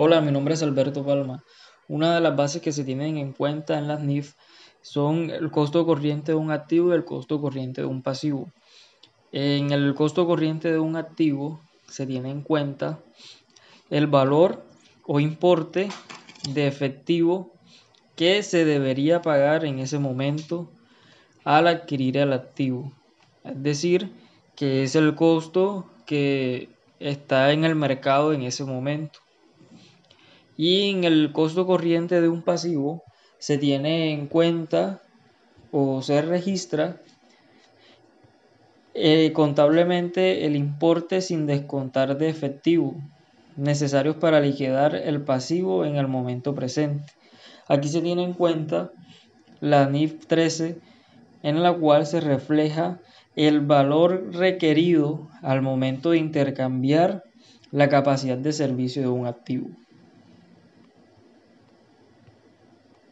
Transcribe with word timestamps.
Hola, 0.00 0.20
mi 0.20 0.30
nombre 0.30 0.54
es 0.54 0.62
Alberto 0.62 1.04
Palma. 1.04 1.42
Una 1.88 2.14
de 2.14 2.20
las 2.20 2.36
bases 2.36 2.62
que 2.62 2.70
se 2.70 2.84
tienen 2.84 3.16
en 3.16 3.32
cuenta 3.32 3.78
en 3.78 3.88
las 3.88 4.00
NIF 4.00 4.34
son 4.80 5.28
el 5.28 5.50
costo 5.50 5.84
corriente 5.84 6.30
de 6.30 6.36
un 6.36 6.52
activo 6.52 6.92
y 6.92 6.94
el 6.94 7.04
costo 7.04 7.40
corriente 7.40 7.80
de 7.80 7.88
un 7.88 8.04
pasivo. 8.04 8.52
En 9.32 9.72
el 9.72 9.96
costo 9.96 10.24
corriente 10.24 10.70
de 10.70 10.78
un 10.78 10.94
activo 10.94 11.60
se 11.88 12.06
tiene 12.06 12.30
en 12.30 12.42
cuenta 12.42 13.00
el 13.90 14.06
valor 14.06 14.62
o 15.04 15.18
importe 15.18 15.88
de 16.48 16.68
efectivo 16.68 17.50
que 18.14 18.44
se 18.44 18.64
debería 18.64 19.20
pagar 19.20 19.64
en 19.64 19.80
ese 19.80 19.98
momento 19.98 20.70
al 21.42 21.66
adquirir 21.66 22.18
el 22.18 22.32
activo. 22.34 22.92
Es 23.42 23.60
decir, 23.60 24.12
que 24.54 24.84
es 24.84 24.94
el 24.94 25.16
costo 25.16 25.86
que 26.06 26.68
está 27.00 27.50
en 27.50 27.64
el 27.64 27.74
mercado 27.74 28.32
en 28.32 28.42
ese 28.42 28.62
momento 28.62 29.18
y 30.58 30.90
en 30.90 31.04
el 31.04 31.32
costo 31.32 31.66
corriente 31.66 32.20
de 32.20 32.28
un 32.28 32.42
pasivo 32.42 33.04
se 33.38 33.56
tiene 33.58 34.12
en 34.12 34.26
cuenta 34.26 35.00
o 35.70 36.02
se 36.02 36.20
registra 36.20 37.00
eh, 38.92 39.32
contablemente 39.32 40.44
el 40.44 40.56
importe 40.56 41.20
sin 41.20 41.46
descontar 41.46 42.18
de 42.18 42.28
efectivo 42.28 42.96
necesarios 43.56 44.16
para 44.16 44.40
liquidar 44.40 44.96
el 44.96 45.22
pasivo 45.22 45.84
en 45.84 45.94
el 45.94 46.08
momento 46.08 46.54
presente. 46.56 47.12
Aquí 47.68 47.88
se 47.88 48.02
tiene 48.02 48.24
en 48.24 48.32
cuenta 48.32 48.90
la 49.60 49.88
NIF 49.88 50.26
13 50.26 50.80
en 51.44 51.62
la 51.62 51.72
cual 51.72 52.04
se 52.04 52.20
refleja 52.20 52.98
el 53.36 53.60
valor 53.60 54.34
requerido 54.34 55.28
al 55.40 55.62
momento 55.62 56.10
de 56.10 56.18
intercambiar 56.18 57.22
la 57.70 57.88
capacidad 57.88 58.38
de 58.38 58.52
servicio 58.52 59.02
de 59.02 59.08
un 59.08 59.28
activo. 59.28 59.68